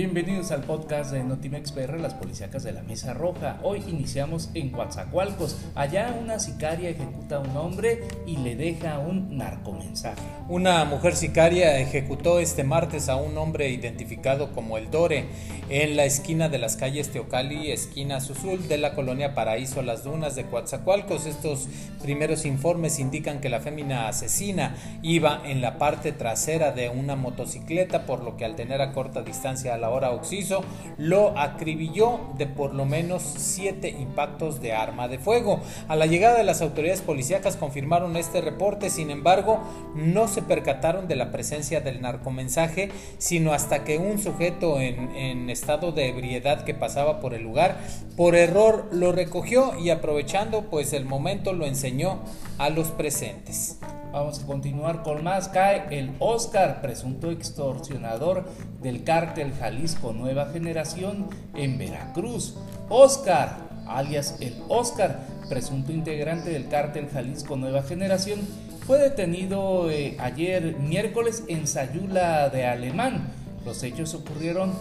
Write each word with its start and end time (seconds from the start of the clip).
Bienvenidos 0.00 0.50
al 0.50 0.62
podcast 0.62 1.12
de 1.12 1.22
Notimex 1.22 1.72
PR, 1.72 2.00
las 2.00 2.14
policíacas 2.14 2.62
de 2.62 2.72
la 2.72 2.82
Mesa 2.82 3.12
Roja. 3.12 3.60
Hoy 3.62 3.84
iniciamos 3.86 4.48
en 4.54 4.70
Coatzacoalcos. 4.70 5.58
Allá 5.74 6.16
una 6.18 6.38
sicaria 6.38 6.88
ejecuta 6.88 7.36
a 7.36 7.40
un 7.40 7.54
hombre 7.54 8.00
y 8.24 8.38
le 8.38 8.56
deja 8.56 8.98
un 8.98 9.36
narcomensaje. 9.36 10.22
Una 10.48 10.86
mujer 10.86 11.16
sicaria 11.16 11.78
ejecutó 11.78 12.40
este 12.40 12.64
martes 12.64 13.10
a 13.10 13.16
un 13.16 13.36
hombre 13.36 13.68
identificado 13.68 14.52
como 14.54 14.78
el 14.78 14.90
Dore 14.90 15.26
en 15.70 15.96
la 15.96 16.04
esquina 16.04 16.48
de 16.48 16.58
las 16.58 16.76
calles 16.76 17.10
Teocali, 17.10 17.70
esquina 17.70 18.20
Susul 18.20 18.66
de 18.66 18.76
la 18.76 18.92
colonia 18.92 19.36
Paraíso 19.36 19.82
Las 19.82 20.02
Dunas 20.02 20.34
de 20.34 20.44
Coatzacoalcos. 20.44 21.26
Estos 21.26 21.68
primeros 22.02 22.44
informes 22.44 22.98
indican 22.98 23.40
que 23.40 23.48
la 23.48 23.60
fémina 23.60 24.08
asesina 24.08 24.74
iba 25.02 25.40
en 25.44 25.60
la 25.60 25.78
parte 25.78 26.10
trasera 26.10 26.72
de 26.72 26.88
una 26.88 27.14
motocicleta, 27.14 28.04
por 28.04 28.24
lo 28.24 28.36
que 28.36 28.44
al 28.44 28.56
tener 28.56 28.82
a 28.82 28.92
corta 28.92 29.22
distancia 29.22 29.76
la 29.76 29.90
hora 29.90 30.10
Oxiso, 30.10 30.64
lo 30.98 31.38
acribilló 31.38 32.18
de 32.36 32.48
por 32.48 32.74
lo 32.74 32.84
menos 32.84 33.22
siete 33.22 33.90
impactos 33.90 34.60
de 34.60 34.72
arma 34.72 35.06
de 35.06 35.18
fuego. 35.18 35.60
A 35.86 35.94
la 35.94 36.06
llegada 36.06 36.36
de 36.36 36.44
las 36.44 36.62
autoridades 36.62 37.00
policíacas 37.00 37.56
confirmaron 37.56 38.16
este 38.16 38.40
reporte, 38.40 38.90
sin 38.90 39.10
embargo, 39.10 39.60
no 39.94 40.26
se 40.26 40.42
percataron 40.42 41.06
de 41.06 41.14
la 41.14 41.30
presencia 41.30 41.80
del 41.80 42.00
narcomensaje, 42.00 42.90
sino 43.18 43.52
hasta 43.52 43.84
que 43.84 43.98
un 43.98 44.18
sujeto 44.18 44.80
en, 44.80 45.14
en 45.14 45.48
estado 45.60 45.92
de 45.92 46.08
ebriedad 46.08 46.64
que 46.64 46.72
pasaba 46.74 47.20
por 47.20 47.34
el 47.34 47.42
lugar, 47.42 47.78
por 48.16 48.34
error 48.34 48.88
lo 48.92 49.12
recogió 49.12 49.78
y 49.78 49.90
aprovechando 49.90 50.70
pues 50.70 50.92
el 50.94 51.04
momento 51.04 51.52
lo 51.52 51.66
enseñó 51.66 52.20
a 52.58 52.70
los 52.70 52.88
presentes. 52.88 53.78
Vamos 54.10 54.42
a 54.42 54.46
continuar 54.46 55.02
con 55.02 55.22
más. 55.22 55.48
Cae 55.48 55.84
el 55.90 56.12
Oscar, 56.18 56.80
presunto 56.80 57.30
extorsionador 57.30 58.48
del 58.82 59.04
cártel 59.04 59.52
Jalisco 59.52 60.12
Nueva 60.12 60.46
Generación 60.46 61.28
en 61.54 61.78
Veracruz. 61.78 62.56
Oscar, 62.88 63.58
alias 63.86 64.36
el 64.40 64.56
Oscar, 64.68 65.20
presunto 65.48 65.92
integrante 65.92 66.50
del 66.50 66.68
cártel 66.68 67.08
Jalisco 67.08 67.56
Nueva 67.56 67.82
Generación, 67.82 68.40
fue 68.86 68.98
detenido 68.98 69.88
eh, 69.90 70.16
ayer 70.18 70.76
miércoles 70.78 71.44
en 71.46 71.68
Sayula 71.68 72.48
de 72.48 72.66
Alemán. 72.66 73.39
Los 73.64 73.82
hechos 73.82 74.14
ocurrieron 74.14 74.72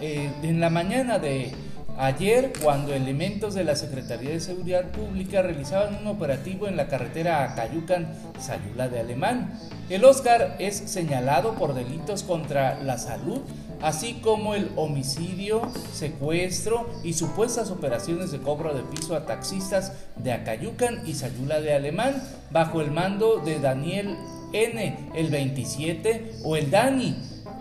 eh, 0.00 0.30
en 0.42 0.60
la 0.60 0.70
mañana 0.70 1.18
de 1.18 1.52
Ayer, 1.96 2.52
cuando 2.60 2.92
elementos 2.92 3.54
de 3.54 3.62
la 3.62 3.76
Secretaría 3.76 4.30
de 4.30 4.40
Seguridad 4.40 4.90
Pública 4.90 5.42
realizaban 5.42 5.94
un 6.00 6.08
operativo 6.08 6.66
en 6.66 6.76
la 6.76 6.88
carretera 6.88 7.44
Acayucan, 7.44 8.12
Sayula 8.40 8.88
de 8.88 8.98
Alemán, 8.98 9.56
el 9.88 10.04
Oscar 10.04 10.56
es 10.58 10.76
señalado 10.76 11.54
por 11.54 11.72
delitos 11.72 12.24
contra 12.24 12.82
la 12.82 12.98
salud, 12.98 13.42
así 13.80 14.14
como 14.14 14.56
el 14.56 14.72
homicidio, 14.74 15.70
secuestro 15.92 16.90
y 17.04 17.12
supuestas 17.12 17.70
operaciones 17.70 18.32
de 18.32 18.40
cobro 18.40 18.74
de 18.74 18.82
piso 18.82 19.14
a 19.14 19.24
taxistas 19.24 19.92
de 20.16 20.32
Acayucan 20.32 21.06
y 21.06 21.14
Sayula 21.14 21.60
de 21.60 21.74
Alemán, 21.74 22.20
bajo 22.50 22.80
el 22.80 22.90
mando 22.90 23.38
de 23.38 23.60
Daniel 23.60 24.16
N, 24.52 25.10
el 25.14 25.30
27, 25.30 26.38
o 26.42 26.56
el 26.56 26.72
Dani, 26.72 27.14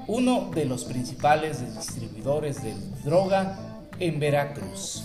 uno 0.07 0.51
de 0.53 0.65
los 0.65 0.85
principales 0.85 1.61
distribuidores 1.75 2.63
de 2.63 2.73
droga 3.03 3.57
en 3.99 4.19
Veracruz. 4.19 5.03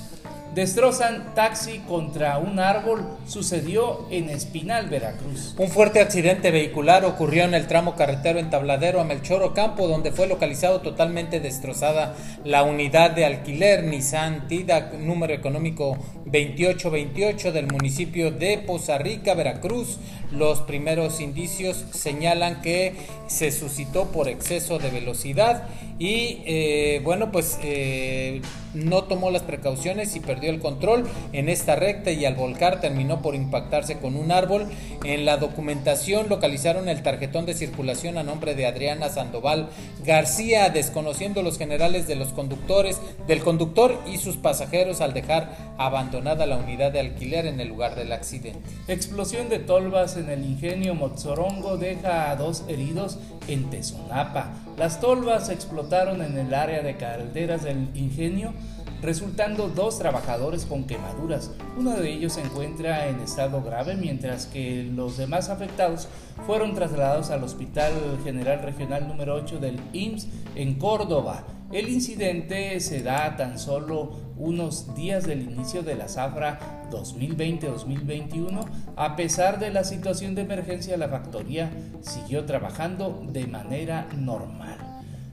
Destrozan 0.55 1.35
taxi 1.35 1.81
contra 1.81 2.39
un 2.39 2.59
árbol, 2.59 3.07
sucedió 3.27 4.07
en 4.11 4.31
Espinal, 4.31 4.89
Veracruz. 4.89 5.55
Un 5.59 5.69
fuerte 5.69 6.01
accidente 6.01 6.51
vehicular 6.51 7.05
ocurrió 7.05 7.45
en 7.45 7.55
el 7.55 7.67
tramo 7.67 7.95
carretero 7.95 8.39
en 8.39 8.51
Tabladero 8.51 9.01
a 9.01 9.05
Melchor 9.05 9.43
Ocampo, 9.43 9.87
donde 9.87 10.11
fue 10.11 10.27
localizado 10.27 10.81
totalmente 10.81 11.39
destrozada 11.39 12.15
la 12.45 12.65
unidad 12.65 13.11
de 13.11 13.27
alquiler 13.27 13.85
Nissan 13.85 14.49
Tida, 14.49 14.91
número 14.99 15.35
económico 15.35 15.99
2828 16.31 17.53
del 17.53 17.67
municipio 17.67 18.31
de 18.31 18.59
Poza 18.59 18.99
Rica, 18.99 19.35
Veracruz. 19.35 19.99
Los 20.31 20.61
primeros 20.61 21.21
indicios 21.21 21.85
señalan 21.93 22.61
que 22.61 22.95
se 23.29 23.51
suscitó 23.51 24.07
por 24.13 24.29
exceso 24.29 24.79
de 24.79 24.91
velocidad 24.91 25.69
y 25.99 26.43
eh, 26.47 27.01
bueno, 27.03 27.33
pues 27.33 27.59
eh, 27.63 28.41
no 28.73 29.05
tomó 29.05 29.31
las 29.31 29.43
precauciones 29.43 30.15
y 30.15 30.21
perdió 30.21 30.51
el 30.51 30.61
control 30.61 31.09
en 31.33 31.49
esta 31.49 31.75
recta 31.75 32.13
y 32.13 32.25
al 32.25 32.35
volcar 32.35 32.81
terminó 32.81 33.21
por 33.21 33.35
impactarse 33.35 33.99
con 33.99 34.15
un 34.15 34.31
árbol. 34.31 34.67
En 35.05 35.25
la 35.25 35.39
documentación 35.39 36.29
localizaron 36.29 36.89
el 36.89 37.03
tarjetón 37.03 37.47
de 37.47 37.55
circulación 37.55 38.19
a 38.19 38.23
nombre 38.23 38.55
de 38.55 38.67
Adriana 38.67 39.09
Sandoval 39.09 39.71
García, 40.05 40.69
desconociendo 40.69 41.43
los 41.43 41.59
generales 41.59 42.07
de 42.07 42.15
los 42.15 42.29
conductores, 42.29 43.01
del 43.27 43.41
conductor 43.41 43.99
y 44.07 44.19
sus 44.19 44.37
pasajeros 44.37 45.01
al 45.01 45.15
dejar 45.15 45.75
abandonada 46.19 46.47
la 46.47 46.57
unidad 46.57 46.93
de 46.93 47.01
alquiler 47.01 47.47
en 47.47 47.61
el 47.61 47.69
lugar 47.69 47.95
del 47.95 48.13
accidente. 48.13 48.61
Explosión 48.89 49.49
de 49.49 49.61
tolvas 49.61 50.17
en 50.17 50.29
el 50.31 50.45
ingenio 50.45 50.95
Motzorongo 50.95 51.77
deja 51.77 52.31
a 52.31 52.37
dos 52.37 52.65
heridos 52.69 53.19
en 53.47 53.71
Tezonapa. 53.71 54.53
Las 54.77 55.01
tolvas 55.01 55.49
explotaron 55.49 56.23
en 56.23 56.37
el 56.37 56.55
área 56.55 56.83
de 56.83 56.97
calderas 56.97 57.63
del 57.63 57.89
ingenio 57.95 58.53
resultando 59.01 59.69
dos 59.69 60.01
trabajadores 60.01 60.65
con 60.65 60.85
quemaduras. 60.85 61.53
Uno 61.77 61.93
de 61.93 62.11
ellos 62.11 62.33
se 62.33 62.41
encuentra 62.41 63.07
en 63.07 63.21
estado 63.21 63.63
grave, 63.63 63.95
mientras 63.95 64.47
que 64.47 64.83
los 64.93 65.17
demás 65.17 65.51
afectados 65.51 66.09
fueron 66.47 66.75
trasladados 66.75 67.31
al 67.31 67.45
Hospital 67.45 67.93
General 68.25 68.61
Regional 68.61 69.07
número 69.07 69.37
8 69.37 69.61
del 69.61 69.79
IMSS 69.93 70.27
en 70.57 70.75
Córdoba. 70.81 71.45
El 71.71 71.91
incidente 71.91 72.81
se 72.81 73.03
da 73.03 73.37
tan 73.37 73.59
solo 73.59 74.13
unos 74.39 74.95
días 74.95 75.27
del 75.27 75.43
inicio 75.43 75.83
de 75.83 75.97
la 75.97 76.09
zafra 76.09 76.59
2020-2021. 76.91 78.67
A 78.97 79.17
pesar 79.17 79.59
de 79.59 79.71
la 79.71 79.85
situación 79.85 80.35
de 80.35 80.43
emergencia, 80.43 80.97
la 80.97 81.11
factoría 81.11 81.71
siguió 82.01 82.47
trabajando 82.47 83.23
de 83.31 83.47
manera 83.47 84.09
normal. 84.17 84.79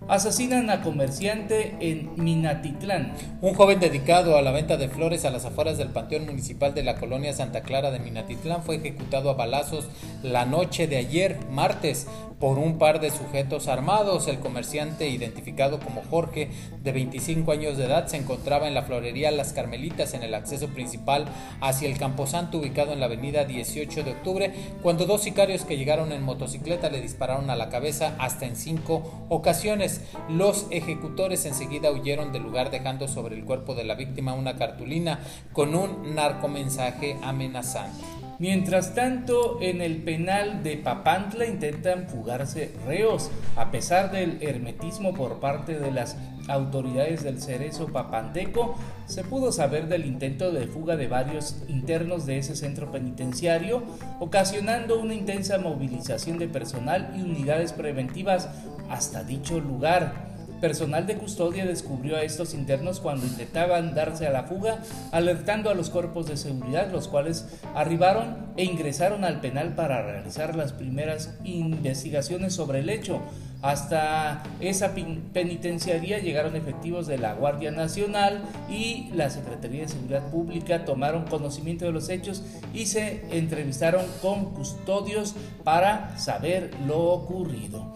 Asesinan 0.10 0.70
a 0.70 0.82
comerciante 0.82 1.78
en 1.80 2.12
Minatitlán. 2.22 3.14
Un 3.42 3.56
joven 3.56 3.80
dedicado 3.80 4.38
a 4.38 4.44
la 4.44 4.52
venta 4.52 4.78
de 4.78 4.90
flores 4.90 5.26
a 5.26 5.32
las 5.32 5.46
afueras 5.46 5.80
del 5.80 5.90
Panteón 5.90 6.26
Municipal 6.26 6.76
de 6.76 6.84
la 6.84 6.98
colonia 6.98 7.34
Santa 7.34 7.62
Clara 7.62 7.90
de 7.90 8.00
Minatitlán 8.00 8.62
fue 8.62 8.76
ejecutado 8.76 9.32
a 9.32 9.34
balazos 9.34 9.88
la 10.22 10.46
noche 10.46 10.88
de 10.88 10.98
ayer, 10.98 11.40
martes, 11.50 12.08
por 12.40 12.58
un 12.58 12.78
par 12.78 13.00
de 13.00 13.12
sujetos 13.12 13.68
armados. 13.68 14.28
El 14.28 14.40
comerciante, 14.40 15.08
identificado 15.08 15.80
como 15.80 16.02
Jorge, 16.10 16.50
de 16.84 16.92
25 16.92 17.52
años 17.52 17.78
de 17.78 17.86
edad, 17.86 18.08
se 18.08 18.18
encontraba 18.18 18.68
en 18.68 18.74
la 18.74 18.84
florería 18.84 19.32
Las 19.32 19.54
Carmelitas 19.54 20.14
en 20.14 20.24
el 20.24 20.34
acceso 20.34 20.68
principal 20.70 21.26
hacia 21.62 21.90
el 21.90 21.98
Camposanto 21.98 22.58
ubicado 22.58 22.94
en 22.94 23.00
la 23.00 23.06
avenida 23.06 23.46
18 23.46 24.04
de 24.04 24.12
octubre, 24.12 24.54
cuando 24.82 25.06
dos 25.06 25.24
sicarios 25.24 25.64
que 25.64 25.78
llegaron 25.78 26.12
en 26.12 26.24
motocicleta 26.24 26.90
le 26.90 27.02
dispararon 27.02 27.50
a 27.50 27.56
la 27.56 27.70
cabeza 27.70 28.16
hasta 28.20 28.46
en 28.46 28.56
cinco 28.56 29.26
ocasiones. 29.30 30.02
Los 30.30 30.68
ejecutores 30.72 31.46
enseguida 31.46 31.92
huyeron 31.92 32.32
del 32.32 32.44
lugar 32.44 32.72
dejando 32.72 33.08
sobre 33.08 33.36
el 33.36 33.46
cuerpo 33.46 33.76
de 33.76 33.84
la 33.84 33.96
víctima 33.96 34.34
una 34.34 34.56
cartulina 34.56 35.20
con 35.54 35.76
un 35.76 36.16
narcomensaje 36.16 37.18
amenazante. 37.22 38.25
Mientras 38.38 38.94
tanto, 38.96 39.60
en 39.62 39.82
el 39.82 40.04
penal 40.04 40.62
de 40.62 40.76
Papantla 40.76 41.46
intentan 41.46 42.10
fugarse 42.10 42.74
reos, 42.86 43.32
a 43.56 43.72
pesar 43.72 44.12
del 44.12 44.40
hermetismo 44.42 45.14
por 45.14 45.40
parte 45.40 45.80
de 45.80 45.92
las 45.92 46.18
autoridades 46.50 47.24
del 47.24 47.42
Cerezo 47.42 47.88
Papanteco, 47.88 48.78
se 49.06 49.24
pudo 49.24 49.54
saber 49.54 49.88
del 49.88 50.06
intento 50.06 50.52
de 50.52 50.68
fuga 50.68 50.98
de 50.98 51.08
varios 51.08 51.56
internos 51.70 52.26
de 52.26 52.38
ese 52.38 52.58
centro 52.58 52.92
penitenciario, 52.92 53.84
ocasionando 54.20 55.00
una 55.00 55.14
intensa 55.14 55.58
movilización 55.58 56.38
de 56.38 56.50
personal 56.50 57.14
y 57.16 57.22
unidades 57.22 57.72
preventivas 57.72 58.50
hasta 58.90 59.24
dicho 59.24 59.62
lugar. 59.62 60.35
Personal 60.66 61.06
de 61.06 61.18
custodia 61.18 61.64
descubrió 61.64 62.16
a 62.16 62.24
estos 62.24 62.56
internos 62.56 63.00
cuando 63.00 63.28
intentaban 63.28 63.94
darse 63.94 64.26
a 64.26 64.32
la 64.32 64.46
fuga, 64.46 64.80
alertando 65.12 65.70
a 65.70 65.76
los 65.76 65.92
cuerpos 65.92 66.26
de 66.26 66.38
seguridad, 66.38 66.92
los 66.92 67.08
cuales 67.08 67.46
arribaron 67.76 68.48
e 68.58 68.64
ingresaron 68.64 69.26
al 69.26 69.42
penal 69.42 69.76
para 69.76 70.02
realizar 70.02 70.56
las 70.56 70.74
primeras 70.74 71.38
investigaciones 71.44 72.56
sobre 72.56 72.80
el 72.80 72.90
hecho. 72.90 73.22
Hasta 73.62 74.42
esa 74.60 74.96
penitenciaría 75.34 76.18
llegaron 76.18 76.56
efectivos 76.56 77.06
de 77.06 77.20
la 77.20 77.36
Guardia 77.36 77.70
Nacional 77.70 78.42
y 78.68 79.12
la 79.14 79.30
Secretaría 79.30 79.84
de 79.84 79.90
Seguridad 79.90 80.32
Pública 80.32 80.84
tomaron 80.84 81.26
conocimiento 81.26 81.86
de 81.86 81.92
los 81.92 82.10
hechos 82.10 82.42
y 82.74 82.88
se 82.88 83.24
entrevistaron 83.30 84.04
con 84.20 84.46
custodios 84.56 85.36
para 85.64 86.18
saber 86.18 86.72
lo 86.88 87.04
ocurrido. 87.04 87.94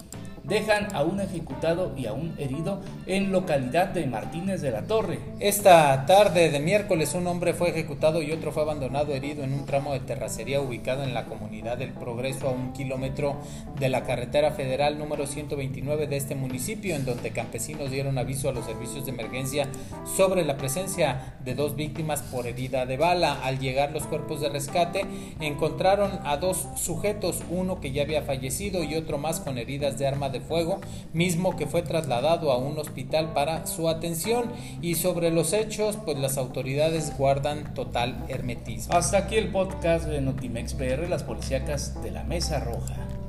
Dejan 0.50 0.88
a 0.94 1.04
un 1.04 1.20
ejecutado 1.20 1.94
y 1.96 2.06
a 2.06 2.12
un 2.12 2.34
herido 2.36 2.80
en 3.06 3.30
localidad 3.30 3.86
de 3.88 4.04
Martínez 4.06 4.60
de 4.60 4.72
la 4.72 4.82
Torre. 4.82 5.20
Esta 5.38 6.04
tarde 6.06 6.50
de 6.50 6.58
miércoles 6.58 7.14
un 7.14 7.28
hombre 7.28 7.54
fue 7.54 7.70
ejecutado 7.70 8.20
y 8.20 8.32
otro 8.32 8.50
fue 8.50 8.64
abandonado 8.64 9.14
herido 9.14 9.44
en 9.44 9.54
un 9.54 9.64
tramo 9.64 9.92
de 9.92 10.00
terracería 10.00 10.60
ubicado 10.60 11.04
en 11.04 11.14
la 11.14 11.26
comunidad 11.26 11.78
del 11.78 11.92
Progreso 11.92 12.48
a 12.48 12.50
un 12.50 12.72
kilómetro 12.72 13.36
de 13.78 13.88
la 13.88 14.02
carretera 14.02 14.50
federal 14.50 14.98
número 14.98 15.28
129 15.28 16.08
de 16.08 16.16
este 16.16 16.34
municipio, 16.34 16.96
en 16.96 17.04
donde 17.04 17.30
campesinos 17.30 17.92
dieron 17.92 18.18
aviso 18.18 18.48
a 18.48 18.52
los 18.52 18.66
servicios 18.66 19.06
de 19.06 19.12
emergencia 19.12 19.68
sobre 20.04 20.44
la 20.44 20.56
presencia 20.56 21.36
de 21.44 21.54
dos 21.54 21.76
víctimas 21.76 22.22
por 22.22 22.48
herida 22.48 22.86
de 22.86 22.96
bala. 22.96 23.40
Al 23.44 23.60
llegar 23.60 23.92
los 23.92 24.02
cuerpos 24.02 24.40
de 24.40 24.48
rescate 24.48 25.06
encontraron 25.38 26.10
a 26.24 26.38
dos 26.38 26.66
sujetos, 26.74 27.42
uno 27.50 27.80
que 27.80 27.92
ya 27.92 28.02
había 28.02 28.22
fallecido 28.22 28.82
y 28.82 28.96
otro 28.96 29.16
más 29.16 29.38
con 29.38 29.56
heridas 29.56 29.96
de 29.96 30.08
arma 30.08 30.28
fuego, 30.40 30.80
mismo 31.12 31.56
que 31.56 31.66
fue 31.66 31.82
trasladado 31.82 32.52
a 32.52 32.58
un 32.58 32.78
hospital 32.78 33.32
para 33.32 33.66
su 33.66 33.88
atención 33.88 34.52
y 34.82 34.96
sobre 34.96 35.30
los 35.30 35.52
hechos, 35.52 35.98
pues 36.04 36.18
las 36.18 36.38
autoridades 36.38 37.16
guardan 37.16 37.74
total 37.74 38.24
hermetismo. 38.28 38.94
Hasta 38.94 39.18
aquí 39.18 39.36
el 39.36 39.48
podcast 39.50 40.06
de 40.06 40.20
Notimex 40.20 40.74
PR, 40.74 41.08
las 41.08 41.22
policíacas 41.22 42.02
de 42.02 42.10
la 42.10 42.24
Mesa 42.24 42.60
Roja. 42.60 43.19